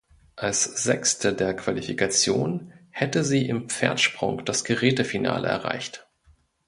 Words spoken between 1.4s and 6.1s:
Qualifikation hätte sie im Pferdsprung das Gerätefinale erreicht.